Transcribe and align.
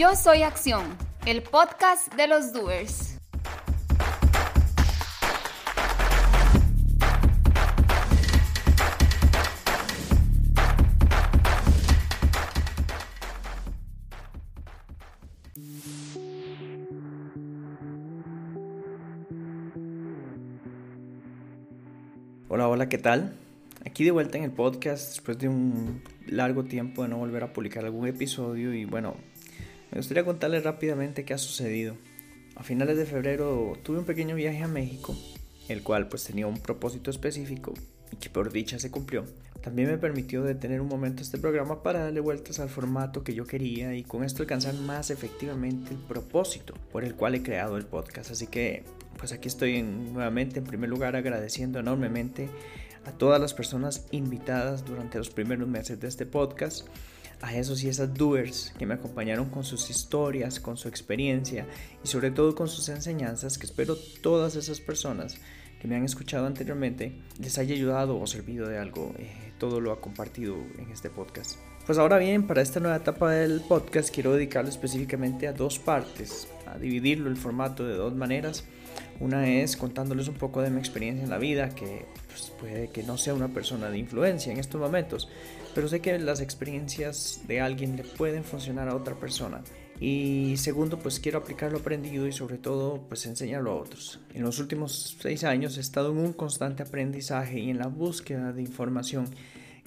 Yo 0.00 0.16
soy 0.16 0.44
Acción, 0.44 0.96
el 1.26 1.42
podcast 1.42 2.14
de 2.14 2.26
los 2.26 2.54
doers. 2.54 3.18
Hola, 22.48 22.68
hola, 22.68 22.88
¿qué 22.88 22.96
tal? 22.96 23.34
Aquí 23.84 24.04
de 24.04 24.12
vuelta 24.12 24.38
en 24.38 24.44
el 24.44 24.52
podcast 24.52 25.08
después 25.08 25.36
de 25.38 25.50
un 25.50 26.02
largo 26.26 26.64
tiempo 26.64 27.02
de 27.02 27.10
no 27.10 27.18
volver 27.18 27.44
a 27.44 27.52
publicar 27.52 27.84
algún 27.84 28.08
episodio 28.08 28.72
y 28.72 28.86
bueno, 28.86 29.14
me 29.90 29.98
gustaría 29.98 30.24
contarles 30.24 30.64
rápidamente 30.64 31.24
qué 31.24 31.34
ha 31.34 31.38
sucedido. 31.38 31.96
A 32.56 32.62
finales 32.62 32.96
de 32.96 33.06
febrero 33.06 33.72
tuve 33.82 33.98
un 33.98 34.04
pequeño 34.04 34.36
viaje 34.36 34.62
a 34.62 34.68
México, 34.68 35.16
el 35.68 35.82
cual 35.82 36.08
pues 36.08 36.24
tenía 36.24 36.46
un 36.46 36.58
propósito 36.58 37.10
específico 37.10 37.74
y 38.12 38.16
que 38.16 38.30
por 38.30 38.52
dicha 38.52 38.78
se 38.78 38.90
cumplió. 38.90 39.24
También 39.62 39.88
me 39.88 39.98
permitió 39.98 40.42
detener 40.42 40.80
un 40.80 40.88
momento 40.88 41.22
este 41.22 41.38
programa 41.38 41.82
para 41.82 42.04
darle 42.04 42.20
vueltas 42.20 42.60
al 42.60 42.70
formato 42.70 43.22
que 43.22 43.34
yo 43.34 43.46
quería 43.46 43.94
y 43.94 44.02
con 44.04 44.24
esto 44.24 44.42
alcanzar 44.42 44.74
más 44.74 45.10
efectivamente 45.10 45.92
el 45.92 45.98
propósito 45.98 46.74
por 46.90 47.04
el 47.04 47.14
cual 47.14 47.34
he 47.34 47.42
creado 47.42 47.76
el 47.76 47.84
podcast. 47.84 48.30
Así 48.30 48.46
que 48.46 48.84
pues 49.18 49.32
aquí 49.32 49.48
estoy 49.48 49.82
nuevamente 49.82 50.60
en 50.60 50.64
primer 50.64 50.88
lugar 50.88 51.14
agradeciendo 51.14 51.78
enormemente 51.78 52.48
a 53.04 53.12
todas 53.12 53.40
las 53.40 53.52
personas 53.52 54.06
invitadas 54.12 54.84
durante 54.84 55.18
los 55.18 55.30
primeros 55.30 55.68
meses 55.68 56.00
de 56.00 56.08
este 56.08 56.24
podcast 56.24 56.86
a 57.40 57.54
esos 57.56 57.82
y 57.82 57.88
esas 57.88 58.12
doers 58.14 58.72
que 58.78 58.86
me 58.86 58.94
acompañaron 58.94 59.48
con 59.48 59.64
sus 59.64 59.90
historias, 59.90 60.60
con 60.60 60.76
su 60.76 60.88
experiencia 60.88 61.66
y 62.04 62.08
sobre 62.08 62.30
todo 62.30 62.54
con 62.54 62.68
sus 62.68 62.88
enseñanzas 62.88 63.58
que 63.58 63.66
espero 63.66 63.96
todas 64.22 64.56
esas 64.56 64.80
personas 64.80 65.36
que 65.80 65.88
me 65.88 65.96
han 65.96 66.04
escuchado 66.04 66.46
anteriormente 66.46 67.18
les 67.38 67.58
haya 67.58 67.74
ayudado 67.74 68.18
o 68.18 68.26
servido 68.26 68.68
de 68.68 68.78
algo 68.78 69.14
eh, 69.18 69.52
todo 69.58 69.80
lo 69.80 69.92
ha 69.92 70.00
compartido 70.00 70.56
en 70.78 70.90
este 70.90 71.10
podcast. 71.10 71.69
Pues 71.90 71.98
ahora 71.98 72.18
bien, 72.18 72.46
para 72.46 72.62
esta 72.62 72.78
nueva 72.78 72.98
etapa 72.98 73.32
del 73.32 73.62
podcast 73.62 74.14
quiero 74.14 74.32
dedicarlo 74.32 74.70
específicamente 74.70 75.48
a 75.48 75.52
dos 75.52 75.80
partes, 75.80 76.46
a 76.64 76.78
dividirlo 76.78 77.28
el 77.28 77.36
formato 77.36 77.84
de 77.84 77.96
dos 77.96 78.14
maneras. 78.14 78.62
Una 79.18 79.48
es 79.48 79.76
contándoles 79.76 80.28
un 80.28 80.36
poco 80.36 80.62
de 80.62 80.70
mi 80.70 80.78
experiencia 80.78 81.24
en 81.24 81.30
la 81.30 81.38
vida, 81.38 81.70
que 81.70 82.06
pues, 82.28 82.52
puede 82.60 82.90
que 82.90 83.02
no 83.02 83.18
sea 83.18 83.34
una 83.34 83.48
persona 83.48 83.90
de 83.90 83.98
influencia 83.98 84.52
en 84.52 84.60
estos 84.60 84.80
momentos, 84.80 85.28
pero 85.74 85.88
sé 85.88 85.98
que 85.98 86.16
las 86.20 86.40
experiencias 86.40 87.40
de 87.48 87.60
alguien 87.60 87.96
le 87.96 88.04
pueden 88.04 88.44
funcionar 88.44 88.88
a 88.88 88.94
otra 88.94 89.16
persona. 89.16 89.60
Y 89.98 90.58
segundo, 90.58 90.96
pues 90.96 91.18
quiero 91.18 91.38
aplicar 91.38 91.72
lo 91.72 91.78
aprendido 91.78 92.28
y 92.28 92.32
sobre 92.32 92.58
todo, 92.58 93.00
pues 93.08 93.26
enseñarlo 93.26 93.72
a 93.72 93.74
otros. 93.74 94.20
En 94.32 94.42
los 94.42 94.60
últimos 94.60 95.16
seis 95.20 95.42
años 95.42 95.76
he 95.76 95.80
estado 95.80 96.12
en 96.12 96.18
un 96.18 96.34
constante 96.34 96.84
aprendizaje 96.84 97.58
y 97.58 97.68
en 97.68 97.78
la 97.78 97.88
búsqueda 97.88 98.52
de 98.52 98.62
información 98.62 99.26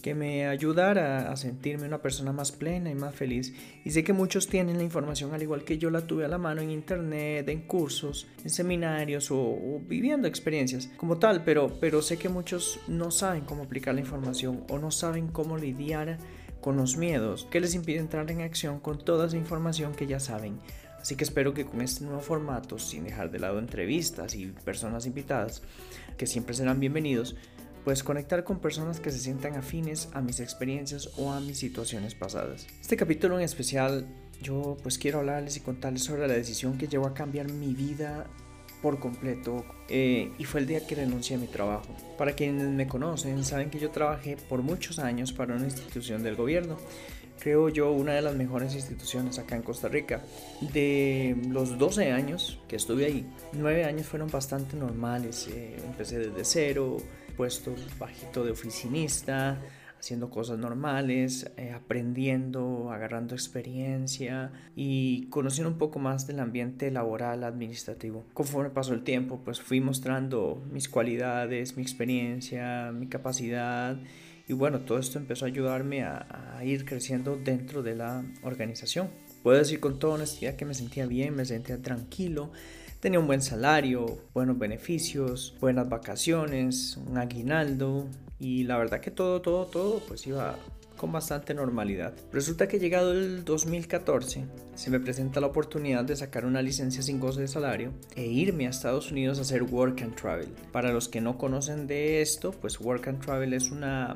que 0.03 0.13
me 0.13 0.45
ayudara 0.47 1.31
a 1.31 1.37
sentirme 1.37 1.87
una 1.87 2.01
persona 2.01 2.33
más 2.33 2.51
plena 2.51 2.91
y 2.91 2.93
más 2.93 3.15
feliz. 3.15 3.53
Y 3.85 3.91
sé 3.91 4.03
que 4.03 4.11
muchos 4.11 4.47
tienen 4.47 4.77
la 4.77 4.83
información 4.83 5.33
al 5.33 5.41
igual 5.41 5.63
que 5.63 5.77
yo 5.77 5.89
la 5.89 6.01
tuve 6.01 6.25
a 6.25 6.27
la 6.27 6.37
mano 6.37 6.61
en 6.61 6.71
internet, 6.71 7.47
en 7.47 7.61
cursos, 7.61 8.27
en 8.43 8.49
seminarios 8.49 9.31
o, 9.31 9.79
viviendo 9.87 10.27
experiencias 10.27 10.89
como 10.97 11.19
tal, 11.19 11.45
pero, 11.45 11.79
pero 11.79 12.01
sé 12.01 12.17
que 12.17 12.27
muchos 12.27 12.81
no 12.89 13.11
saben 13.11 13.45
cómo 13.45 13.63
aplicar 13.63 13.95
la 13.95 14.01
información 14.01 14.65
o 14.69 14.77
no 14.77 14.91
saben 14.91 15.29
cómo 15.29 15.57
lidiar 15.57 16.17
con 16.59 16.75
los 16.75 16.97
miedos 16.97 17.47
que 17.49 17.61
les 17.61 17.73
impide 17.73 17.99
entrar 17.99 18.29
en 18.29 18.41
acción 18.41 18.81
con 18.81 18.97
toda 18.97 19.27
esa 19.27 19.37
información 19.37 19.95
que 19.95 20.05
ya 20.05 20.19
saben. 20.19 20.59
Así 21.03 21.15
que 21.15 21.23
espero 21.25 21.53
que 21.53 21.65
con 21.65 21.81
este 21.81 22.03
nuevo 22.05 22.21
formato, 22.21 22.79
sin 22.79 23.03
dejar 23.03 23.29
de 23.29 23.39
lado 23.39 23.59
entrevistas 23.59 24.35
y 24.35 24.47
personas 24.47 25.05
invitadas, 25.05 25.61
que 26.17 26.27
siempre 26.27 26.55
serán 26.55 26.79
bienvenidos, 26.79 27.35
Puedes 27.83 28.03
conectar 28.03 28.43
con 28.43 28.59
personas 28.59 28.99
que 28.99 29.11
se 29.11 29.19
sientan 29.19 29.55
afines 29.55 30.09
a 30.13 30.21
mis 30.21 30.39
experiencias 30.39 31.09
o 31.17 31.31
a 31.31 31.41
mis 31.41 31.59
situaciones 31.59 32.15
pasadas. 32.15 32.65
Este 32.81 32.95
capítulo 32.95 33.37
en 33.37 33.43
especial 33.43 34.07
yo 34.41 34.77
pues 34.81 34.97
quiero 34.97 35.19
hablarles 35.19 35.57
y 35.57 35.59
contarles 35.59 36.03
sobre 36.03 36.27
la 36.27 36.33
decisión 36.33 36.77
que 36.77 36.87
llevó 36.87 37.07
a 37.07 37.13
cambiar 37.13 37.51
mi 37.51 37.73
vida 37.73 38.27
por 38.81 38.99
completo 38.99 39.65
eh, 39.89 40.31
y 40.37 40.43
fue 40.45 40.61
el 40.61 40.67
día 40.67 40.85
que 40.85 40.95
renuncié 40.95 41.35
a 41.35 41.39
mi 41.39 41.47
trabajo. 41.47 41.95
Para 42.17 42.33
quienes 42.33 42.67
me 42.67 42.87
conocen 42.87 43.43
saben 43.43 43.69
que 43.69 43.79
yo 43.79 43.91
trabajé 43.91 44.37
por 44.37 44.61
muchos 44.61 44.99
años 44.99 45.33
para 45.33 45.55
una 45.55 45.65
institución 45.65 46.23
del 46.23 46.35
gobierno 46.35 46.77
creo 47.43 47.67
yo, 47.67 47.91
una 47.91 48.13
de 48.13 48.21
las 48.21 48.35
mejores 48.35 48.73
instituciones 48.73 49.37
acá 49.37 49.57
en 49.57 49.63
Costa 49.63 49.89
Rica. 49.89 50.21
De 50.61 51.35
los 51.49 51.77
12 51.77 52.11
años 52.11 52.59
que 52.69 52.77
estuve 52.77 53.05
ahí, 53.05 53.25
9 53.51 53.83
años 53.83 54.07
fueron 54.07 54.31
bastante 54.31 54.77
normales. 54.77 55.49
Eh, 55.51 55.75
empecé 55.85 56.19
desde 56.19 56.45
cero, 56.45 56.97
puesto 57.35 57.75
bajito 57.99 58.43
de 58.43 58.51
oficinista, 58.51 59.59
haciendo 59.99 60.29
cosas 60.29 60.57
normales, 60.57 61.49
eh, 61.55 61.71
aprendiendo, 61.71 62.91
agarrando 62.91 63.35
experiencia 63.35 64.51
y 64.75 65.27
conociendo 65.27 65.69
un 65.69 65.77
poco 65.77 65.99
más 65.99 66.27
del 66.27 66.41
ambiente 66.41 66.91
laboral 66.91 67.43
administrativo. 67.45 68.25
Conforme 68.33 68.69
pasó 68.69 68.93
el 68.93 69.03
tiempo, 69.03 69.39
pues 69.45 69.61
fui 69.61 69.79
mostrando 69.79 70.61
mis 70.71 70.89
cualidades, 70.89 71.77
mi 71.77 71.83
experiencia, 71.83 72.91
mi 72.91 73.07
capacidad 73.07 73.97
y 74.45 74.51
bueno, 74.51 74.81
todo 74.81 74.99
esto 74.99 75.19
empezó 75.19 75.45
a 75.45 75.47
ayudarme 75.47 76.03
a 76.03 76.59
ir 76.65 76.83
creciendo 76.83 77.37
dentro 77.37 77.81
de 77.81 77.95
la 77.95 78.25
organización. 78.41 79.09
Puedo 79.43 79.57
decir 79.57 79.79
con 79.79 79.99
toda 79.99 80.15
honestidad 80.15 80.55
que 80.55 80.65
me 80.65 80.73
sentía 80.73 81.05
bien, 81.05 81.35
me 81.35 81.45
sentía 81.45 81.81
tranquilo, 81.81 82.51
Tenía 83.03 83.19
un 83.19 83.27
buen 83.27 83.41
salario, 83.41 84.17
buenos 84.33 84.57
beneficios, 84.57 85.57
buenas 85.59 85.89
vacaciones, 85.89 86.95
un 87.05 87.17
aguinaldo 87.17 88.07
y 88.39 88.63
la 88.63 88.77
verdad 88.77 89.01
que 89.01 89.11
todo, 89.11 89.41
todo, 89.41 89.65
todo 89.65 89.99
pues 90.07 90.25
iba 90.25 90.55
con 90.95 91.11
bastante 91.11 91.53
normalidad. 91.53 92.13
Resulta 92.31 92.69
que 92.69 92.79
llegado 92.79 93.11
el 93.11 93.43
2014 93.43 94.45
se 94.75 94.89
me 94.89 95.01
presenta 95.01 95.41
la 95.41 95.47
oportunidad 95.47 96.05
de 96.05 96.15
sacar 96.15 96.45
una 96.45 96.61
licencia 96.61 97.01
sin 97.01 97.19
goce 97.19 97.41
de 97.41 97.49
salario 97.49 97.91
e 98.15 98.25
irme 98.25 98.67
a 98.67 98.69
Estados 98.69 99.11
Unidos 99.11 99.37
a 99.39 99.41
hacer 99.41 99.63
Work 99.63 100.01
and 100.01 100.15
Travel. 100.15 100.47
Para 100.71 100.93
los 100.93 101.09
que 101.09 101.19
no 101.19 101.37
conocen 101.37 101.87
de 101.87 102.21
esto, 102.21 102.53
pues 102.53 102.79
Work 102.79 103.09
and 103.09 103.19
Travel 103.19 103.53
es 103.53 103.69
una 103.69 104.15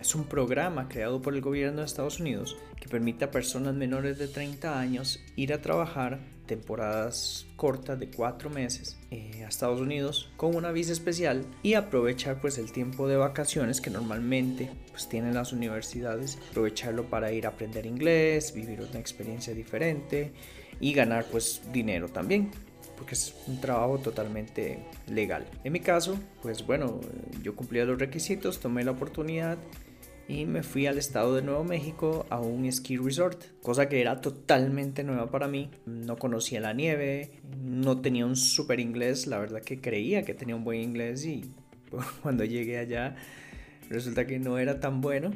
es 0.00 0.14
un 0.14 0.24
programa 0.24 0.88
creado 0.88 1.20
por 1.20 1.34
el 1.34 1.40
gobierno 1.40 1.80
de 1.80 1.86
Estados 1.86 2.20
Unidos 2.20 2.56
que 2.80 2.88
permite 2.88 3.24
a 3.24 3.30
personas 3.30 3.74
menores 3.74 4.18
de 4.18 4.28
30 4.28 4.78
años 4.78 5.20
ir 5.36 5.52
a 5.52 5.60
trabajar 5.60 6.20
temporadas 6.46 7.46
cortas 7.56 8.00
de 8.00 8.08
cuatro 8.08 8.50
meses 8.50 8.98
eh, 9.10 9.42
a 9.44 9.48
Estados 9.48 9.80
Unidos 9.80 10.30
con 10.36 10.56
una 10.56 10.72
visa 10.72 10.92
especial 10.92 11.44
y 11.62 11.74
aprovechar 11.74 12.40
pues 12.40 12.58
el 12.58 12.72
tiempo 12.72 13.06
de 13.06 13.16
vacaciones 13.16 13.80
que 13.80 13.90
normalmente 13.90 14.70
pues 14.90 15.08
tienen 15.08 15.34
las 15.34 15.52
universidades 15.52 16.38
aprovecharlo 16.50 17.04
para 17.04 17.32
ir 17.32 17.46
a 17.46 17.50
aprender 17.50 17.86
inglés 17.86 18.54
vivir 18.54 18.80
una 18.80 18.98
experiencia 18.98 19.54
diferente 19.54 20.32
y 20.80 20.92
ganar 20.92 21.26
pues 21.30 21.60
dinero 21.72 22.08
también 22.08 22.50
porque 22.96 23.14
es 23.14 23.32
un 23.46 23.60
trabajo 23.60 23.98
totalmente 23.98 24.80
legal. 25.06 25.46
En 25.64 25.72
mi 25.72 25.80
caso 25.80 26.18
pues 26.42 26.66
bueno 26.66 27.00
yo 27.42 27.54
cumplía 27.54 27.84
los 27.84 27.98
requisitos 27.98 28.58
tomé 28.58 28.84
la 28.84 28.92
oportunidad 28.92 29.58
y 30.28 30.44
me 30.44 30.62
fui 30.62 30.86
al 30.86 30.98
estado 30.98 31.34
de 31.34 31.42
Nuevo 31.42 31.64
México 31.64 32.26
a 32.28 32.38
un 32.38 32.70
ski 32.70 32.98
resort, 32.98 33.42
cosa 33.62 33.88
que 33.88 34.00
era 34.00 34.20
totalmente 34.20 35.02
nueva 35.02 35.30
para 35.30 35.48
mí. 35.48 35.70
No 35.86 36.18
conocía 36.18 36.60
la 36.60 36.74
nieve, 36.74 37.40
no 37.64 38.02
tenía 38.02 38.26
un 38.26 38.36
super 38.36 38.78
inglés, 38.78 39.26
la 39.26 39.38
verdad 39.38 39.62
que 39.62 39.80
creía 39.80 40.22
que 40.22 40.34
tenía 40.34 40.54
un 40.54 40.64
buen 40.64 40.80
inglés 40.80 41.24
y 41.24 41.50
cuando 42.22 42.44
llegué 42.44 42.78
allá 42.78 43.16
resulta 43.88 44.26
que 44.26 44.38
no 44.38 44.58
era 44.58 44.80
tan 44.80 45.00
bueno, 45.00 45.30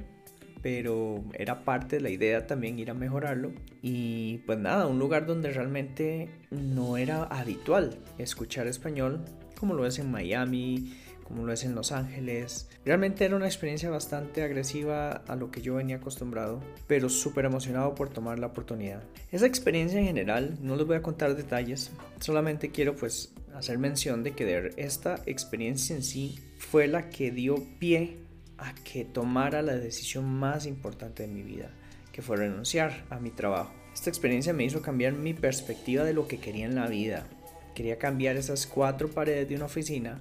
pero 0.61 1.25
era 1.33 1.65
parte 1.65 1.97
de 1.97 2.03
la 2.03 2.11
idea 2.11 2.47
también 2.47 2.79
ir 2.79 2.91
a 2.91 2.95
mejorarlo. 2.95 3.53
Y 3.81 4.39
pues 4.47 4.59
nada, 4.59 4.87
un 4.87 4.99
lugar 4.99 5.25
donde 5.25 5.51
realmente 5.53 6.29
no 6.51 6.99
era 6.99 7.25
habitual 7.25 7.99
escuchar 8.19 8.67
español 8.67 9.25
como 9.63 9.75
lo 9.75 9.87
es 9.87 10.01
en 10.01 10.11
Miami, 10.11 10.93
como 11.25 11.45
lo 11.45 11.53
es 11.53 11.65
en 11.65 11.75
Los 11.75 11.93
Ángeles. 11.93 12.69
Realmente 12.85 13.25
era 13.25 13.37
una 13.37 13.47
experiencia 13.47 13.91
bastante 13.91 14.43
agresiva 14.43 15.13
a 15.13 15.37
lo 15.37 15.51
que 15.51 15.63
yo 15.63 15.75
venía 15.75 15.97
acostumbrado, 15.97 16.61
pero 16.87 17.09
súper 17.09 17.45
emocionado 17.45 17.95
por 17.95 18.09
tomar 18.09 18.39
la 18.39 18.49
oportunidad. 18.49 19.03
Esa 19.31 19.47
experiencia 19.47 19.99
en 19.99 20.07
general, 20.07 20.59
no 20.61 20.77
les 20.77 20.87
voy 20.87 20.97
a 20.97 21.03
contar 21.03 21.37
detalles, 21.37 21.91
solamente 22.21 22.71
quiero 22.71 22.97
pues 22.97 23.33
hacer 23.55 23.79
mención 23.79 24.23
de 24.23 24.33
que 24.33 24.73
esta 24.77 25.21
experiencia 25.27 25.95
en 25.95 26.03
sí 26.03 26.39
fue 26.59 26.87
la 26.87 27.11
que 27.11 27.31
dio 27.31 27.57
pie 27.79 28.19
a 28.59 28.75
que 28.75 29.05
tomara 29.05 29.63
la 29.63 29.75
decisión 29.75 30.25
más 30.25 30.67
importante 30.67 31.25
de 31.25 31.29
mi 31.29 31.43
vida, 31.43 31.71
que 32.13 32.23
fue 32.23 32.37
renunciar 32.37 33.05
a 33.11 33.19
mi 33.19 33.31
trabajo. 33.31 33.73
Esta 33.93 34.09
experiencia 34.09 34.53
me 34.53 34.65
hizo 34.65 34.81
cambiar 34.81 35.13
mi 35.13 35.35
perspectiva 35.35 36.05
de 36.05 36.15
lo 36.15 36.27
que 36.27 36.39
quería 36.39 36.65
en 36.65 36.75
la 36.75 36.87
vida. 36.87 37.27
Quería 37.75 37.99
cambiar 37.99 38.37
esas 38.37 38.67
cuatro 38.67 39.11
paredes 39.11 39.49
de 39.49 39.57
una 39.57 39.67
oficina 39.67 40.21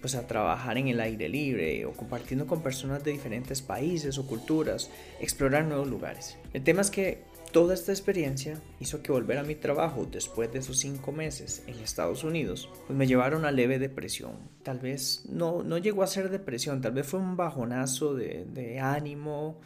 pues 0.00 0.14
a 0.14 0.26
trabajar 0.26 0.78
en 0.78 0.88
el 0.88 1.00
aire 1.00 1.28
libre 1.28 1.84
o 1.84 1.92
compartiendo 1.92 2.46
con 2.46 2.62
personas 2.62 3.04
de 3.04 3.12
diferentes 3.12 3.62
países 3.62 4.18
o 4.18 4.26
culturas, 4.26 4.90
explorar 5.20 5.64
nuevos 5.64 5.88
lugares. 5.88 6.38
El 6.52 6.64
tema 6.64 6.80
es 6.80 6.90
que 6.90 7.30
Toda 7.52 7.74
esta 7.74 7.90
experiencia 7.90 8.62
hizo 8.78 9.02
que 9.02 9.10
volver 9.10 9.36
a 9.38 9.42
mi 9.42 9.56
trabajo 9.56 10.06
después 10.08 10.52
de 10.52 10.60
esos 10.60 10.78
cinco 10.78 11.10
meses 11.10 11.64
en 11.66 11.80
Estados 11.80 12.22
Unidos, 12.22 12.68
pues 12.86 12.96
me 12.96 13.08
llevaron 13.08 13.44
a 13.44 13.50
leve 13.50 13.80
depresión. 13.80 14.34
Tal 14.62 14.78
vez 14.78 15.24
no, 15.28 15.64
no 15.64 15.76
llegó 15.78 16.04
a 16.04 16.06
ser 16.06 16.30
depresión, 16.30 16.80
tal 16.80 16.92
vez 16.92 17.08
fue 17.08 17.18
un 17.18 17.36
bajonazo 17.36 18.14
de, 18.14 18.44
de 18.44 18.78
ánimo, 18.78 19.58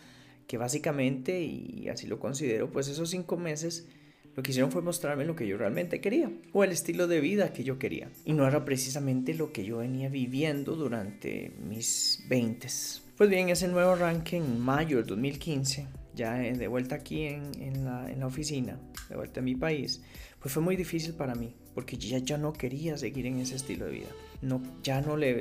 que 0.46 0.56
básicamente, 0.56 1.42
y 1.42 1.90
así 1.90 2.06
lo 2.06 2.19
considero, 2.19 2.70
pues 2.70 2.88
esos 2.88 3.10
cinco 3.10 3.37
meses 3.37 3.87
lo 4.36 4.42
que 4.42 4.50
hicieron 4.50 4.72
fue 4.72 4.82
mostrarme 4.82 5.25
lo 5.25 5.36
que 5.36 5.46
yo 5.46 5.56
realmente 5.56 6.00
quería 6.00 6.31
o 6.52 6.64
el 6.64 6.72
estilo 6.72 7.06
de 7.06 7.20
vida 7.20 7.52
que 7.52 7.64
yo 7.64 7.78
quería. 7.78 8.10
Y 8.25 8.32
no 8.32 8.46
era 8.46 8.64
precisamente 8.64 9.34
lo 9.34 9.52
que 9.52 9.64
yo 9.64 9.78
venía 9.78 10.08
viviendo 10.08 10.75
durante 10.75 11.52
mis 11.69 12.25
20. 12.28 12.69
Pues 13.16 13.31
bien, 13.31 13.48
ese 13.48 13.69
nuevo 13.69 13.92
arranque 13.92 14.36
en 14.36 14.60
mayo 14.60 14.96
del 14.96 15.06
2015 15.06 15.86
ya 16.14 16.34
de 16.34 16.69
vuelta 16.69 16.94
aquí 16.94 17.26
en, 17.26 17.84
la, 17.84 18.26
oficina, 18.26 18.78
de 19.08 19.16
vuelta 19.16 19.40
en 19.40 19.44
mi 19.44 19.56
país, 19.56 20.00
pues 20.40 20.54
fue 20.54 20.62
muy 20.62 20.76
difícil 20.76 21.14
para 21.14 21.34
mí, 21.34 21.54
porque 21.75 21.96
ya 21.96 22.38
no 22.38 22.52
quería 22.52 22.96
seguir 22.96 23.26
en 23.26 23.40
ese 23.40 23.56
estilo 23.56 23.87
de 23.87 23.92
vida. 23.92 24.08
No, 24.44 24.62
ya 24.82 25.00
no 25.00 25.17
le 25.17 25.32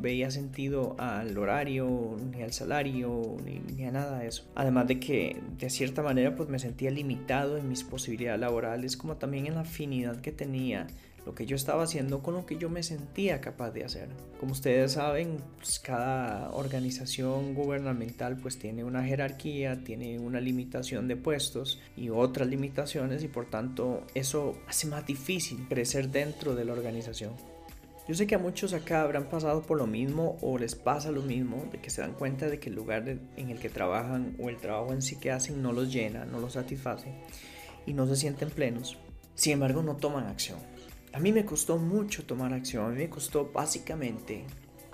veía 0.00 0.30
sentido 0.30 0.94
al 0.98 1.36
horario, 1.36 2.16
ni 2.32 2.42
al 2.42 2.52
salario, 2.52 3.36
ni, 3.44 3.58
ni, 3.58 3.84
a 3.84 3.90
nada 3.90 4.20
de 4.20 4.28
eso. 4.28 4.48
Además 4.54 4.86
de 4.86 5.00
que 5.00 5.40
de 5.58 5.68
cierta 5.70 6.02
manera 6.02 6.36
pues 6.36 6.48
me 6.48 6.60
sentía 6.60 6.90
limitado 6.90 7.58
en 7.58 7.68
mis 7.68 7.82
posibilidades 7.82 8.40
laborales, 8.40 8.96
como 8.96 9.16
también 9.16 9.46
en 9.46 9.54
la 9.56 9.62
afinidad 9.62 10.20
que 10.20 10.30
tenía 10.30 10.86
lo 11.28 11.34
que 11.34 11.44
yo 11.44 11.56
estaba 11.56 11.82
haciendo 11.82 12.22
con 12.22 12.32
lo 12.32 12.46
que 12.46 12.56
yo 12.56 12.70
me 12.70 12.82
sentía 12.82 13.42
capaz 13.42 13.70
de 13.72 13.84
hacer. 13.84 14.08
Como 14.40 14.52
ustedes 14.52 14.92
saben, 14.92 15.36
pues, 15.58 15.78
cada 15.78 16.50
organización 16.52 17.54
gubernamental 17.54 18.38
pues 18.38 18.58
tiene 18.58 18.82
una 18.82 19.04
jerarquía, 19.04 19.84
tiene 19.84 20.18
una 20.18 20.40
limitación 20.40 21.06
de 21.06 21.16
puestos 21.16 21.80
y 21.98 22.08
otras 22.08 22.48
limitaciones 22.48 23.22
y 23.24 23.28
por 23.28 23.44
tanto 23.44 24.06
eso 24.14 24.54
hace 24.66 24.86
más 24.86 25.04
difícil 25.06 25.66
crecer 25.68 26.08
dentro 26.08 26.54
de 26.54 26.64
la 26.64 26.72
organización. 26.72 27.32
Yo 28.08 28.14
sé 28.14 28.26
que 28.26 28.36
a 28.36 28.38
muchos 28.38 28.72
acá 28.72 29.02
habrán 29.02 29.28
pasado 29.28 29.60
por 29.60 29.76
lo 29.76 29.86
mismo 29.86 30.38
o 30.40 30.56
les 30.56 30.74
pasa 30.74 31.12
lo 31.12 31.20
mismo, 31.20 31.68
de 31.70 31.78
que 31.78 31.90
se 31.90 32.00
dan 32.00 32.14
cuenta 32.14 32.48
de 32.48 32.58
que 32.58 32.70
el 32.70 32.74
lugar 32.74 33.06
en 33.06 33.50
el 33.50 33.58
que 33.58 33.68
trabajan 33.68 34.34
o 34.40 34.48
el 34.48 34.56
trabajo 34.56 34.94
en 34.94 35.02
sí 35.02 35.16
que 35.16 35.30
hacen 35.30 35.60
no 35.60 35.72
los 35.72 35.92
llena, 35.92 36.24
no 36.24 36.40
los 36.40 36.54
satisface 36.54 37.12
y 37.84 37.92
no 37.92 38.06
se 38.06 38.16
sienten 38.16 38.48
plenos. 38.48 38.96
Sin 39.34 39.52
embargo, 39.52 39.82
no 39.82 39.96
toman 39.96 40.26
acción. 40.26 40.58
A 41.12 41.20
mí 41.20 41.32
me 41.32 41.44
costó 41.44 41.76
mucho 41.76 42.24
tomar 42.24 42.54
acción, 42.54 42.86
a 42.86 42.88
mí 42.88 42.96
me 42.96 43.10
costó 43.10 43.50
básicamente 43.52 44.46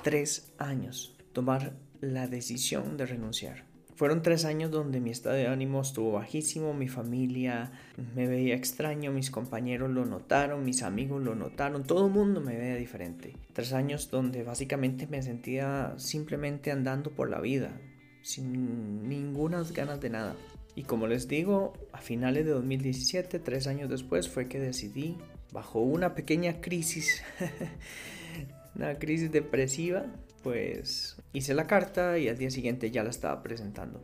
tres 0.02 0.52
años 0.58 1.16
tomar 1.32 1.72
la 2.00 2.26
decisión 2.26 2.96
de 2.96 3.06
renunciar. 3.06 3.74
Fueron 3.96 4.23
tres 4.23 4.44
años 4.44 4.73
donde 4.73 5.00
mi 5.00 5.11
estado 5.11 5.37
de 5.37 5.46
ánimo 5.46 5.81
estuvo 5.81 6.12
bajísimo, 6.12 6.75
mi 6.75 6.88
familia 6.88 7.70
me 8.17 8.26
veía 8.26 8.56
extraño, 8.56 9.12
mis 9.12 9.31
compañeros 9.31 9.88
lo 9.91 10.05
notaron, 10.05 10.64
mis 10.64 10.82
amigos 10.82 11.23
lo 11.23 11.37
notaron, 11.37 11.85
todo 11.85 12.06
el 12.06 12.12
mundo 12.12 12.41
me 12.41 12.56
veía 12.56 12.75
diferente. 12.75 13.37
Tres 13.52 13.73
años 13.73 14.11
donde 14.11 14.43
básicamente 14.43 15.06
me 15.06 15.23
sentía 15.23 15.94
simplemente 15.96 16.73
andando 16.73 17.12
por 17.12 17.31
la 17.31 17.41
vida, 17.41 17.81
sin 18.23 19.08
ninguna 19.08 19.62
ganas 19.73 20.00
de 20.00 20.11
nada. 20.11 20.35
Y 20.75 20.82
como 20.82 21.06
les 21.06 21.29
digo, 21.29 21.75
a 21.93 22.00
finales 22.00 22.44
de 22.47 22.50
2017, 22.50 23.38
tres 23.38 23.69
años 23.69 23.88
después, 23.88 24.29
fue 24.29 24.49
que 24.49 24.58
decidí 24.58 25.17
bajo 25.52 25.79
una 25.79 26.17
pequeña 26.17 26.61
crisis, 26.61 27.23
una 28.75 28.99
crisis 28.99 29.31
depresiva, 29.31 30.06
pues 30.44 31.17
hice 31.32 31.55
la 31.55 31.67
carta 31.67 32.19
y 32.19 32.29
al 32.29 32.38
día 32.38 32.50
siguiente 32.50 32.91
ya 32.91 33.02
la 33.02 33.11
estaba 33.11 33.43
presentando. 33.43 34.00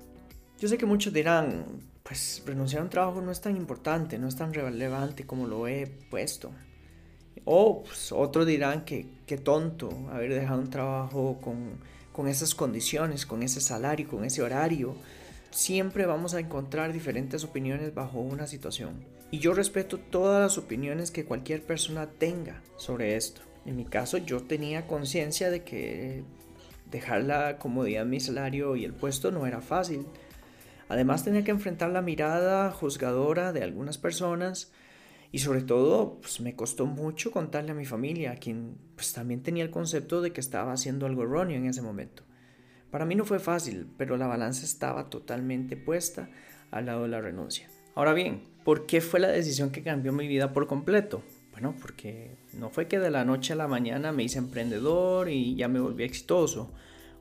Yo 0.58 0.68
sé 0.68 0.78
que 0.78 0.86
muchos 0.86 1.12
dirán, 1.12 1.64
pues 2.02 2.42
renunciar 2.46 2.80
a 2.80 2.84
un 2.84 2.90
trabajo 2.90 3.20
no 3.20 3.30
es 3.30 3.40
tan 3.40 3.56
importante, 3.56 4.18
no 4.18 4.26
es 4.26 4.36
tan 4.36 4.52
relevante 4.52 5.24
como 5.26 5.46
lo 5.46 5.68
he 5.68 5.86
puesto. 5.86 6.50
O 7.44 7.84
pues, 7.84 8.10
otros 8.10 8.46
dirán 8.46 8.84
que 8.84 9.06
qué 9.26 9.36
tonto 9.36 9.90
haber 10.10 10.34
dejado 10.34 10.60
un 10.60 10.70
trabajo 10.70 11.38
con, 11.40 11.78
con 12.12 12.26
esas 12.26 12.54
condiciones, 12.54 13.26
con 13.26 13.42
ese 13.42 13.60
salario, 13.60 14.08
con 14.08 14.24
ese 14.24 14.42
horario. 14.42 14.96
Siempre 15.50 16.06
vamos 16.06 16.34
a 16.34 16.40
encontrar 16.40 16.92
diferentes 16.92 17.44
opiniones 17.44 17.94
bajo 17.94 18.18
una 18.20 18.46
situación. 18.46 19.04
Y 19.30 19.38
yo 19.38 19.52
respeto 19.52 19.98
todas 19.98 20.40
las 20.42 20.58
opiniones 20.58 21.10
que 21.10 21.24
cualquier 21.24 21.62
persona 21.62 22.06
tenga 22.06 22.62
sobre 22.76 23.16
esto. 23.16 23.42
En 23.70 23.76
mi 23.76 23.84
caso 23.84 24.18
yo 24.18 24.42
tenía 24.42 24.88
conciencia 24.88 25.48
de 25.48 25.62
que 25.62 26.24
dejar 26.90 27.22
la 27.22 27.56
comodidad, 27.58 28.04
mi 28.04 28.18
salario 28.18 28.74
y 28.74 28.84
el 28.84 28.92
puesto 28.92 29.30
no 29.30 29.46
era 29.46 29.60
fácil. 29.60 30.06
Además 30.88 31.22
tenía 31.22 31.44
que 31.44 31.52
enfrentar 31.52 31.90
la 31.90 32.02
mirada 32.02 32.72
juzgadora 32.72 33.52
de 33.52 33.62
algunas 33.62 33.96
personas 33.96 34.72
y 35.30 35.38
sobre 35.38 35.62
todo 35.62 36.18
pues, 36.20 36.40
me 36.40 36.56
costó 36.56 36.86
mucho 36.86 37.30
contarle 37.30 37.70
a 37.70 37.74
mi 37.74 37.84
familia, 37.84 38.32
a 38.32 38.36
quien 38.38 38.76
pues, 38.96 39.12
también 39.12 39.44
tenía 39.44 39.62
el 39.62 39.70
concepto 39.70 40.20
de 40.20 40.32
que 40.32 40.40
estaba 40.40 40.72
haciendo 40.72 41.06
algo 41.06 41.22
erróneo 41.22 41.56
en 41.56 41.66
ese 41.66 41.80
momento. 41.80 42.24
Para 42.90 43.04
mí 43.04 43.14
no 43.14 43.24
fue 43.24 43.38
fácil, 43.38 43.86
pero 43.96 44.16
la 44.16 44.26
balanza 44.26 44.64
estaba 44.64 45.10
totalmente 45.10 45.76
puesta 45.76 46.28
al 46.72 46.86
lado 46.86 47.04
de 47.04 47.08
la 47.10 47.20
renuncia. 47.20 47.68
Ahora 47.94 48.14
bien, 48.14 48.42
¿por 48.64 48.86
qué 48.86 49.00
fue 49.00 49.20
la 49.20 49.28
decisión 49.28 49.70
que 49.70 49.84
cambió 49.84 50.12
mi 50.12 50.26
vida 50.26 50.52
por 50.52 50.66
completo? 50.66 51.22
Bueno, 51.60 51.76
porque 51.78 52.38
no 52.54 52.70
fue 52.70 52.88
que 52.88 52.98
de 52.98 53.10
la 53.10 53.22
noche 53.22 53.52
a 53.52 53.56
la 53.56 53.68
mañana 53.68 54.12
me 54.12 54.22
hice 54.22 54.38
emprendedor 54.38 55.28
y 55.28 55.56
ya 55.56 55.68
me 55.68 55.78
volví 55.78 56.04
exitoso, 56.04 56.72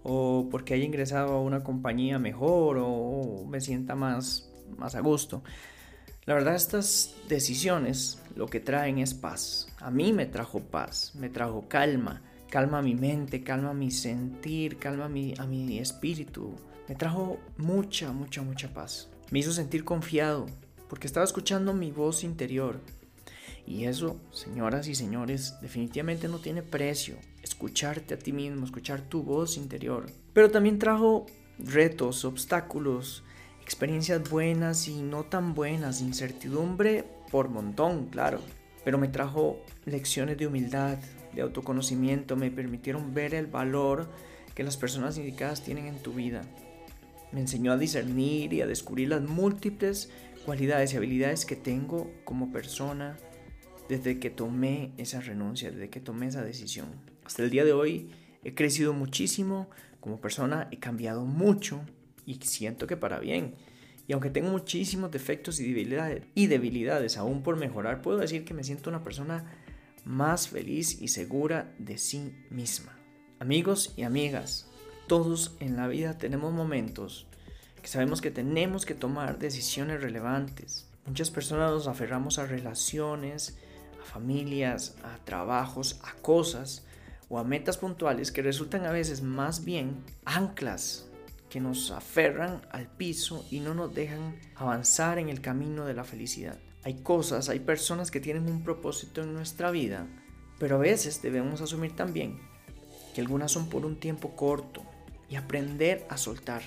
o 0.03 0.47
porque 0.49 0.73
haya 0.73 0.85
ingresado 0.85 1.33
a 1.33 1.41
una 1.41 1.61
compañía 1.61 2.19
mejor 2.19 2.77
o 2.79 3.45
me 3.49 3.59
sienta 3.59 3.95
más, 3.95 4.49
más 4.77 4.95
a 4.95 5.01
gusto. 5.01 5.43
La 6.23 6.35
verdad, 6.35 6.55
estas 6.55 7.15
decisiones 7.27 8.23
lo 8.37 8.45
que 8.45 8.61
traen 8.61 8.99
es 8.99 9.13
paz. 9.13 9.67
A 9.79 9.91
mí 9.91 10.13
me 10.13 10.25
trajo 10.25 10.61
paz, 10.61 11.15
me 11.15 11.27
trajo 11.27 11.67
calma, 11.67 12.21
calma 12.49 12.77
a 12.77 12.81
mi 12.81 12.95
mente, 12.95 13.43
calma 13.43 13.71
a 13.71 13.73
mi 13.73 13.91
sentir, 13.91 14.77
calma 14.77 15.09
mi, 15.09 15.33
a 15.37 15.45
mi 15.45 15.79
espíritu. 15.79 16.55
Me 16.87 16.95
trajo 16.95 17.39
mucha, 17.57 18.13
mucha, 18.13 18.41
mucha 18.41 18.73
paz. 18.73 19.09
Me 19.31 19.39
hizo 19.39 19.51
sentir 19.51 19.83
confiado 19.83 20.45
porque 20.87 21.07
estaba 21.07 21.25
escuchando 21.25 21.73
mi 21.73 21.91
voz 21.91 22.23
interior. 22.23 22.79
Y 23.69 23.85
eso, 23.85 24.19
señoras 24.31 24.87
y 24.87 24.95
señores, 24.95 25.53
definitivamente 25.61 26.27
no 26.27 26.39
tiene 26.39 26.63
precio. 26.63 27.17
Escucharte 27.43 28.15
a 28.15 28.19
ti 28.19 28.33
mismo, 28.33 28.65
escuchar 28.65 29.01
tu 29.01 29.21
voz 29.21 29.57
interior. 29.57 30.07
Pero 30.33 30.49
también 30.49 30.79
trajo 30.79 31.27
retos, 31.59 32.25
obstáculos, 32.25 33.23
experiencias 33.61 34.27
buenas 34.27 34.87
y 34.87 35.03
no 35.03 35.23
tan 35.23 35.53
buenas, 35.53 36.01
incertidumbre 36.01 37.05
por 37.29 37.49
montón, 37.49 38.07
claro. 38.07 38.39
Pero 38.83 38.97
me 38.97 39.07
trajo 39.07 39.59
lecciones 39.85 40.39
de 40.39 40.47
humildad, 40.47 40.97
de 41.35 41.43
autoconocimiento, 41.43 42.35
me 42.35 42.49
permitieron 42.49 43.13
ver 43.13 43.35
el 43.35 43.45
valor 43.45 44.09
que 44.55 44.63
las 44.63 44.77
personas 44.77 45.15
indicadas 45.19 45.63
tienen 45.63 45.85
en 45.85 45.99
tu 45.99 46.13
vida. 46.13 46.41
Me 47.31 47.41
enseñó 47.41 47.71
a 47.71 47.77
discernir 47.77 48.51
y 48.51 48.61
a 48.61 48.67
descubrir 48.67 49.09
las 49.09 49.21
múltiples 49.21 50.09
cualidades 50.43 50.91
y 50.93 50.97
habilidades 50.97 51.45
que 51.45 51.55
tengo 51.55 52.09
como 52.23 52.51
persona 52.51 53.15
desde 53.89 54.19
que 54.19 54.29
tomé 54.29 54.93
esa 54.97 55.19
renuncia, 55.19 55.71
desde 55.71 55.89
que 55.89 55.99
tomé 55.99 56.27
esa 56.27 56.43
decisión. 56.43 56.89
Hasta 57.25 57.43
el 57.43 57.49
día 57.49 57.65
de 57.65 57.73
hoy 57.73 58.11
he 58.43 58.53
crecido 58.53 58.93
muchísimo 58.93 59.69
como 59.99 60.21
persona, 60.21 60.69
he 60.71 60.77
cambiado 60.77 61.25
mucho 61.25 61.81
y 62.25 62.35
siento 62.35 62.87
que 62.87 62.95
para 62.95 63.19
bien. 63.19 63.55
Y 64.07 64.13
aunque 64.13 64.29
tengo 64.29 64.49
muchísimos 64.49 65.11
defectos 65.11 65.59
y 65.59 65.67
debilidades, 65.67 66.23
y 66.35 66.47
debilidades 66.47 67.17
aún 67.17 67.43
por 67.43 67.57
mejorar, 67.57 68.01
puedo 68.01 68.19
decir 68.19 68.45
que 68.45 68.53
me 68.53 68.63
siento 68.63 68.89
una 68.89 69.03
persona 69.03 69.59
más 70.05 70.47
feliz 70.47 71.01
y 71.01 71.09
segura 71.09 71.73
de 71.79 71.97
sí 71.97 72.31
misma. 72.49 72.97
Amigos 73.39 73.93
y 73.97 74.03
amigas, 74.03 74.67
todos 75.07 75.55
en 75.59 75.75
la 75.75 75.87
vida 75.87 76.17
tenemos 76.17 76.53
momentos 76.53 77.27
que 77.81 77.87
sabemos 77.87 78.21
que 78.21 78.31
tenemos 78.31 78.85
que 78.85 78.95
tomar 78.95 79.39
decisiones 79.39 80.01
relevantes. 80.01 80.87
Muchas 81.05 81.31
personas 81.31 81.71
nos 81.71 81.87
aferramos 81.87 82.37
a 82.37 82.45
relaciones, 82.45 83.57
familias, 84.09 84.95
a 85.03 85.17
trabajos, 85.23 85.99
a 86.03 86.13
cosas 86.21 86.85
o 87.29 87.39
a 87.39 87.43
metas 87.43 87.77
puntuales 87.77 88.31
que 88.31 88.41
resultan 88.41 88.85
a 88.85 88.91
veces 88.91 89.21
más 89.21 89.63
bien 89.63 90.03
anclas 90.25 91.07
que 91.49 91.59
nos 91.59 91.91
aferran 91.91 92.61
al 92.71 92.87
piso 92.87 93.45
y 93.49 93.59
no 93.59 93.73
nos 93.73 93.93
dejan 93.93 94.35
avanzar 94.55 95.17
en 95.17 95.29
el 95.29 95.41
camino 95.41 95.85
de 95.85 95.93
la 95.93 96.03
felicidad. 96.03 96.59
Hay 96.83 97.01
cosas, 97.01 97.49
hay 97.49 97.59
personas 97.59 98.11
que 98.11 98.19
tienen 98.19 98.49
un 98.49 98.63
propósito 98.63 99.21
en 99.21 99.33
nuestra 99.33 99.71
vida, 99.71 100.07
pero 100.59 100.75
a 100.75 100.79
veces 100.79 101.21
debemos 101.21 101.61
asumir 101.61 101.95
también 101.95 102.39
que 103.13 103.21
algunas 103.21 103.51
son 103.51 103.69
por 103.69 103.85
un 103.85 103.99
tiempo 103.99 104.35
corto, 104.35 104.83
y 105.29 105.35
aprender 105.35 106.05
a 106.09 106.17
soltar. 106.17 106.61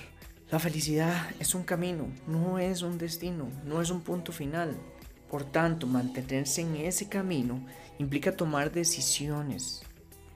La 0.49 0.59
felicidad 0.59 1.29
es 1.39 1.55
un 1.55 1.63
camino, 1.63 2.07
no 2.27 2.59
es 2.59 2.81
un 2.81 2.97
destino, 2.97 3.49
no 3.65 3.81
es 3.81 3.89
un 3.89 4.01
punto 4.01 4.31
final. 4.31 4.77
Por 5.33 5.45
tanto, 5.45 5.87
mantenerse 5.87 6.61
en 6.61 6.75
ese 6.75 7.09
camino 7.09 7.65
implica 7.97 8.37
tomar 8.37 8.71
decisiones. 8.71 9.81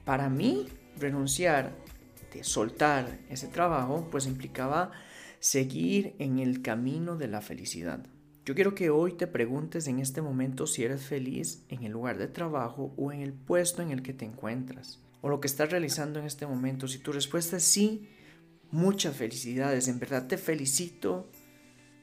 Para 0.04 0.28
mí, 0.28 0.66
renunciar, 0.98 1.72
de 2.34 2.42
soltar 2.42 3.20
ese 3.28 3.46
trabajo, 3.46 4.08
pues 4.10 4.26
implicaba 4.26 4.90
seguir 5.38 6.16
en 6.18 6.40
el 6.40 6.62
camino 6.62 7.14
de 7.14 7.28
la 7.28 7.40
felicidad. 7.40 8.04
Yo 8.44 8.56
quiero 8.56 8.74
que 8.74 8.90
hoy 8.90 9.12
te 9.12 9.28
preguntes 9.28 9.86
en 9.86 10.00
este 10.00 10.20
momento 10.20 10.66
si 10.66 10.82
eres 10.82 11.02
feliz 11.02 11.64
en 11.68 11.84
el 11.84 11.92
lugar 11.92 12.18
de 12.18 12.26
trabajo 12.26 12.92
o 12.96 13.12
en 13.12 13.20
el 13.20 13.32
puesto 13.32 13.82
en 13.82 13.92
el 13.92 14.02
que 14.02 14.14
te 14.14 14.24
encuentras 14.24 14.98
o 15.20 15.28
lo 15.28 15.38
que 15.38 15.46
estás 15.46 15.70
realizando 15.70 16.18
en 16.18 16.26
este 16.26 16.44
momento. 16.44 16.88
Si 16.88 16.98
tu 16.98 17.12
respuesta 17.12 17.58
es 17.58 17.62
sí, 17.62 18.08
muchas 18.72 19.14
felicidades. 19.14 19.86
En 19.86 20.00
verdad 20.00 20.26
te 20.26 20.38
felicito 20.38 21.30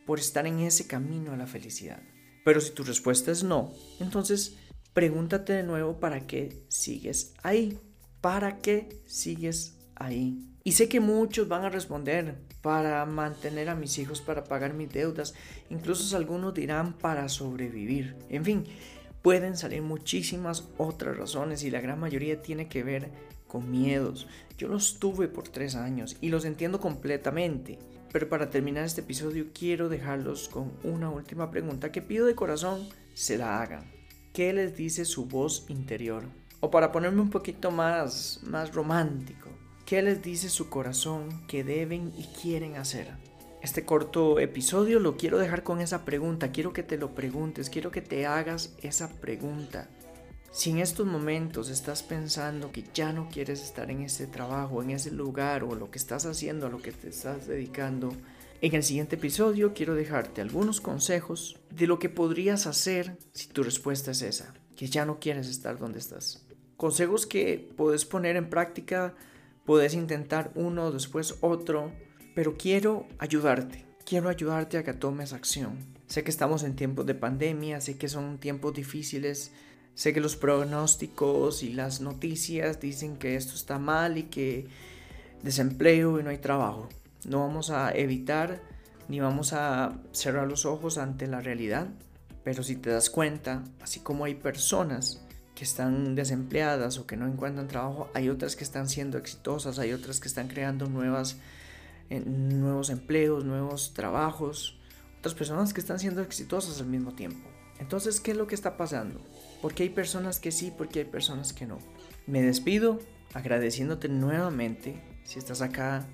por 0.05 0.17
estar 0.17 0.47
en 0.47 0.61
ese 0.61 0.87
camino 0.87 1.33
a 1.33 1.35
la 1.35 1.45
felicidad. 1.45 2.01
Pero 2.45 2.61
si 2.61 2.71
tu 2.73 2.83
respuesta 2.83 3.31
es 3.31 3.43
no, 3.43 3.73
entonces 3.99 4.55
pregúntate 4.93 5.51
de 5.53 5.63
nuevo 5.63 5.99
para 5.99 6.27
qué 6.27 6.63
sigues 6.67 7.33
ahí. 7.41 7.79
¿Para 8.21 8.61
qué 8.61 9.01
sigues 9.07 9.79
ahí? 9.95 10.47
Y 10.63 10.73
sé 10.73 10.87
que 10.87 10.99
muchos 10.99 11.47
van 11.47 11.63
a 11.63 11.69
responder 11.69 12.35
para 12.61 13.03
mantener 13.07 13.69
a 13.69 13.75
mis 13.75 13.97
hijos, 13.97 14.21
para 14.21 14.43
pagar 14.43 14.75
mis 14.75 14.89
deudas, 14.89 15.33
incluso 15.71 16.15
algunos 16.15 16.53
dirán 16.53 16.93
para 16.93 17.29
sobrevivir. 17.29 18.15
En 18.29 18.45
fin, 18.45 18.63
pueden 19.23 19.57
salir 19.57 19.81
muchísimas 19.81 20.67
otras 20.77 21.17
razones 21.17 21.63
y 21.63 21.71
la 21.71 21.81
gran 21.81 21.99
mayoría 21.99 22.43
tiene 22.43 22.67
que 22.67 22.83
ver 22.83 23.09
con 23.47 23.71
miedos. 23.71 24.27
Yo 24.55 24.67
los 24.67 24.99
tuve 24.99 25.27
por 25.27 25.49
tres 25.49 25.73
años 25.73 26.15
y 26.21 26.29
los 26.29 26.45
entiendo 26.45 26.79
completamente. 26.79 27.79
Pero 28.15 28.29
para 28.29 28.49
terminar 28.49 28.85
este 28.85 29.01
episodio 29.01 29.47
quiero 29.53 29.89
dejarlos 29.89 30.47
con 30.47 30.71
una 30.83 31.09
última 31.09 31.51
pregunta 31.51 31.91
que 31.91 32.01
pido 32.01 32.25
de 32.25 32.33
corazón 32.33 32.87
se 33.13 33.37
la 33.37 33.61
hagan. 33.61 33.91
¿Qué 34.31 34.53
les 34.53 34.77
dice 34.77 35.03
su 35.03 35.25
voz 35.25 35.65
interior? 35.67 36.23
O 36.61 36.71
para 36.71 36.93
ponerme 36.93 37.19
un 37.19 37.29
poquito 37.29 37.71
más, 37.71 38.39
más 38.43 38.73
romántico, 38.73 39.49
¿qué 39.85 40.01
les 40.01 40.21
dice 40.21 40.47
su 40.47 40.69
corazón 40.69 41.45
que 41.45 41.65
deben 41.65 42.13
y 42.17 42.23
quieren 42.41 42.77
hacer? 42.77 43.09
Este 43.61 43.83
corto 43.83 44.39
episodio 44.39 45.01
lo 45.01 45.17
quiero 45.17 45.37
dejar 45.37 45.63
con 45.63 45.81
esa 45.81 46.05
pregunta, 46.05 46.53
quiero 46.53 46.71
que 46.71 46.83
te 46.83 46.97
lo 46.97 47.13
preguntes, 47.15 47.69
quiero 47.69 47.91
que 47.91 48.01
te 48.01 48.25
hagas 48.25 48.77
esa 48.81 49.09
pregunta. 49.19 49.89
Si 50.55 50.69
en 50.69 50.79
estos 50.79 51.05
momentos 51.05 51.69
estás 51.69 52.01
pensando 52.01 52.71
que 52.71 52.85
ya 52.93 53.11
no 53.11 53.27
quieres 53.27 53.61
estar 53.61 53.91
en 53.91 54.03
ese 54.03 54.25
trabajo, 54.25 54.81
en 54.81 54.91
ese 54.91 55.11
lugar 55.11 55.65
o 55.65 55.75
lo 55.75 55.91
que 55.91 55.97
estás 55.97 56.25
haciendo, 56.25 56.65
a 56.65 56.69
lo 56.69 56.77
que 56.77 56.93
te 56.93 57.09
estás 57.09 57.45
dedicando, 57.45 58.13
en 58.61 58.73
el 58.73 58.81
siguiente 58.81 59.17
episodio 59.17 59.73
quiero 59.73 59.95
dejarte 59.95 60.39
algunos 60.39 60.79
consejos 60.79 61.59
de 61.71 61.87
lo 61.87 61.99
que 61.99 62.07
podrías 62.07 62.67
hacer 62.67 63.17
si 63.33 63.49
tu 63.49 63.63
respuesta 63.63 64.11
es 64.11 64.21
esa, 64.21 64.53
que 64.77 64.87
ya 64.87 65.05
no 65.05 65.19
quieres 65.19 65.49
estar 65.49 65.77
donde 65.77 65.99
estás. 65.99 66.47
Consejos 66.77 67.25
que 67.25 67.69
puedes 67.75 68.05
poner 68.05 68.37
en 68.37 68.49
práctica, 68.49 69.13
puedes 69.65 69.93
intentar 69.93 70.53
uno, 70.55 70.89
después 70.93 71.35
otro, 71.41 71.91
pero 72.33 72.55
quiero 72.55 73.07
ayudarte. 73.17 73.85
Quiero 74.05 74.29
ayudarte 74.29 74.77
a 74.77 74.83
que 74.85 74.93
tomes 74.93 75.33
acción. 75.33 75.79
Sé 76.07 76.23
que 76.23 76.31
estamos 76.31 76.63
en 76.63 76.77
tiempos 76.77 77.05
de 77.05 77.15
pandemia, 77.15 77.81
sé 77.81 77.97
que 77.97 78.07
son 78.07 78.37
tiempos 78.37 78.73
difíciles, 78.73 79.51
sé 79.95 80.13
que 80.13 80.19
los 80.19 80.35
pronósticos 80.35 81.63
y 81.63 81.73
las 81.73 82.01
noticias 82.01 82.79
dicen 82.79 83.17
que 83.17 83.35
esto 83.35 83.55
está 83.55 83.79
mal 83.79 84.17
y 84.17 84.23
que 84.23 84.67
desempleo 85.41 86.19
y 86.19 86.23
no 86.23 86.29
hay 86.29 86.37
trabajo. 86.37 86.89
No 87.25 87.39
vamos 87.39 87.71
a 87.71 87.91
evitar 87.95 88.61
ni 89.07 89.19
vamos 89.19 89.53
a 89.53 89.93
cerrar 90.11 90.47
los 90.47 90.65
ojos 90.65 90.97
ante 90.97 91.27
la 91.27 91.41
realidad, 91.41 91.87
pero 92.43 92.63
si 92.63 92.75
te 92.75 92.89
das 92.89 93.09
cuenta, 93.09 93.63
así 93.81 93.99
como 93.99 94.25
hay 94.25 94.35
personas 94.35 95.21
que 95.55 95.63
están 95.63 96.15
desempleadas 96.15 96.97
o 96.97 97.07
que 97.07 97.15
no 97.15 97.27
encuentran 97.27 97.67
trabajo, 97.67 98.09
hay 98.13 98.29
otras 98.29 98.55
que 98.55 98.63
están 98.63 98.89
siendo 98.89 99.17
exitosas, 99.17 99.79
hay 99.79 99.93
otras 99.93 100.19
que 100.19 100.27
están 100.27 100.49
creando 100.49 100.87
nuevas, 100.87 101.37
eh, 102.09 102.19
nuevos 102.19 102.89
empleos, 102.89 103.45
nuevos 103.45 103.93
trabajos, 103.93 104.77
otras 105.19 105.33
personas 105.33 105.73
que 105.73 105.79
están 105.79 105.99
siendo 105.99 106.21
exitosas 106.21 106.81
al 106.81 106.87
mismo 106.87 107.13
tiempo. 107.13 107.47
Entonces, 107.79 108.19
¿qué 108.19 108.31
es 108.31 108.37
lo 108.37 108.47
que 108.47 108.55
está 108.55 108.77
pasando? 108.77 109.21
Porque 109.65 109.81
hay 109.81 109.89
personas 109.89 110.39
que 110.39 110.51
sí, 110.51 110.71
porque 110.77 110.99
hay 110.99 111.05
personas 111.05 111.51
que 111.51 111.65
no. 111.65 111.79
Me 112.27 112.43
despido 112.43 112.99
agradeciéndote 113.33 114.09
nuevamente 114.09 115.01
si 115.23 115.39
estás 115.39 115.63
acá 115.63 116.05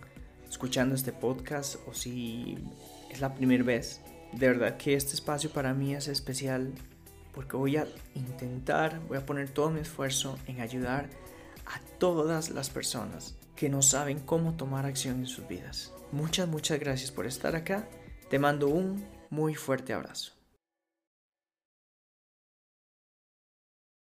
escuchando 0.50 0.96
este 0.96 1.12
podcast 1.12 1.75
o 1.86 1.93
si 1.93 2.58
es 3.10 3.20
la 3.20 3.36
primera 3.36 3.62
vez. 3.65 4.00
De 4.31 4.48
verdad 4.48 4.77
que 4.77 4.93
este 4.93 5.15
espacio 5.15 5.50
para 5.50 5.74
mí 5.74 5.93
es 5.93 6.08
especial 6.08 6.72
porque 7.34 7.58
voy 7.58 7.75
a 7.75 7.86
intentar, 8.15 9.01
voy 9.10 9.17
a 9.17 9.25
poner 9.25 9.50
todo 9.50 9.70
mi 9.70 9.81
esfuerzo 9.81 10.39
en 10.48 10.62
ayudar 10.62 11.10
a 11.65 11.81
todas 11.98 12.51
las 12.51 12.70
personas 12.70 13.36
que 13.58 13.67
no 13.67 13.81
saben 13.81 14.20
cómo 14.20 14.53
tomar 14.53 14.86
acción 14.86 15.20
en 15.20 15.27
sus 15.27 15.46
vidas. 15.50 15.91
Muchas, 16.13 16.48
muchas 16.48 16.79
gracias 16.79 17.12
por 17.12 17.27
estar 17.27 17.58
acá. 17.58 17.86
Te 18.29 18.39
mando 18.39 18.70
un 18.70 19.05
muy 19.29 19.55
fuerte 19.55 19.91
abrazo. 19.91 20.41